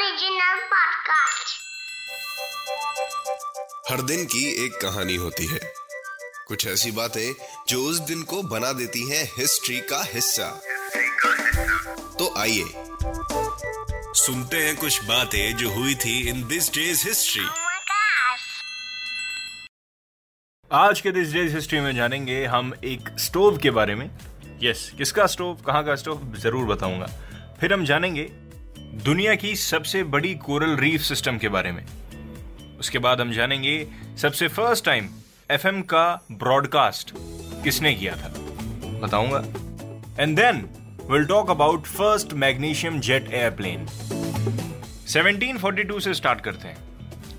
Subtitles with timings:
[0.00, 1.50] Original podcast.
[3.90, 5.60] हर दिन की एक कहानी होती है।
[6.46, 7.34] कुछ ऐसी बातें
[7.68, 10.62] जो उस दिन को बना देती हैं हिस्ट्री का हिस्सा।
[12.18, 12.64] तो आइए
[14.14, 17.46] सुनते हैं कुछ बातें जो हुई थी इन दिस डेज़ हिस्ट्री!
[20.72, 24.10] आज के दिस डेज़ हिस्ट्री में जानेंगे हम एक स्टोव के बारे में।
[24.62, 27.06] यस yes, किसका स्टोव कहाँ का स्टोव ज़रूर बताऊँगा।
[27.60, 28.39] फिर हम जानेंगे
[28.94, 31.84] दुनिया की सबसे बड़ी कोरल रीफ सिस्टम के बारे में।
[32.80, 33.88] उसके बाद हम जानेंगे
[34.18, 35.08] सबसे फ़र्स्ट टाइम
[35.50, 37.14] एफएम का ब्रॉडकास्ट
[37.64, 38.28] किसने किया था।
[38.98, 39.38] बताऊँगा।
[40.22, 40.68] And then
[41.10, 43.86] will talk about first magnesium jet airplane
[45.08, 46.76] 1742 से स्टार्ट करते हैं।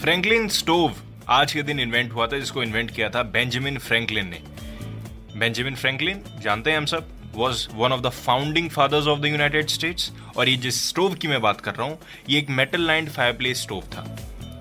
[0.00, 0.94] फ्रैंकलिन स्टोव
[1.28, 4.42] आज के दिन इन्वेंट हुआ था, जिसको इन्वेंट किया था बेंजामिन फ्रैंकलिन ने।
[5.36, 7.13] बेंजामिन फ्रैंकलिन जानते हैं हम सब?
[7.36, 11.28] Was one of the founding fathers of the United States और ये जिस स्टोव की
[11.28, 14.04] मैं बात कर रहा हूँ, ये एक मेटल लाइंड फायरप्लेस स्टोव था,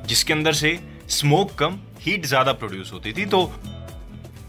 [0.08, 0.80] जिसके अंदर से
[1.12, 3.44] स्मोक कम हीट ज़्यादा प्रोड्यूस होती थी। तो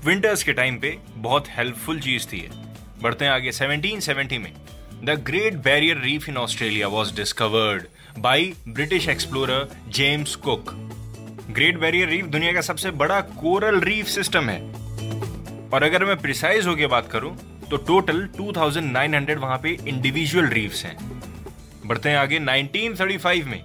[0.06, 2.48] विंटर्स के टाइम पे बहुत हेल्पफुल चीज़ थी
[3.02, 4.52] बढ़ते हैं आगे 1770 में।
[5.04, 7.86] The Great Barrier Reef in Australia was discovered
[8.18, 10.70] by British explorer James Cook
[11.50, 14.60] Great Barrier Reef दुनिया का सबसे बड़ा कोरल रीफ सिस्टम है।
[15.70, 17.36] और अगर मैं प्रिसाइज होकर बात करूँ
[17.74, 21.22] तो टोटल 2900 वहाँ पे इंडिविजुअल रीफ्स हैं।
[21.86, 23.62] बढ़ते हैं आगे 1935 में।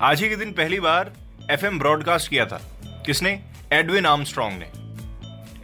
[0.00, 1.12] आज ही के दिन पहली बार
[1.50, 3.42] एफएम ब्रॉडकास्ट किया था। किसने?
[3.72, 4.66] एडविन आर्मस्ट्रॉन्ग ने।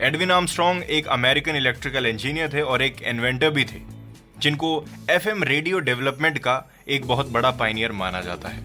[0.06, 3.80] एडविन आर्मस्ट्रॉन्ग एक अमेरिकन इलेक्ट्रिकल इंजीनियर थे और एक इन्वेंटर भी थे,
[4.38, 8.58] जिनको एफएम रेडियो डेवलपमेंट का एक बहुत बड़ा पाइनियर माना जाता है।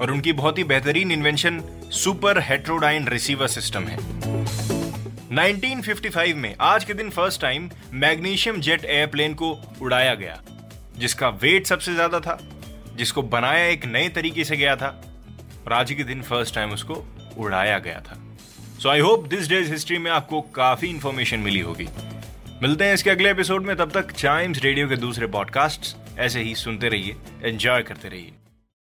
[0.00, 3.98] और उनकी बहुत ही बेहतरीन invention super heterodyne receiver system है।
[5.30, 9.50] 1955 में आज के दिन first time magnesium jet airplane को
[9.82, 10.40] उड़ाया गया,
[10.98, 12.38] जिसका वेट सबसे ज़्यादा था,
[12.96, 14.88] जिसको बनाया एक नए तरीके से गया था,
[15.66, 17.04] और आज के दिन फ़र्स्ट टाइम उसको
[17.38, 18.18] उड़ाया गया था।
[18.82, 21.88] So I hope this day's history में आपको काफ़ी इंफॉर्मेशन मिली होगी।
[22.62, 26.54] मिलते हैं इसके अगले एपिसोड में, तब तक चाइम्स रेडियो के दूसरे पॉडकास्ट ऐसे ही
[26.54, 28.32] सुनते रहिए एंजॉय करते रहिए।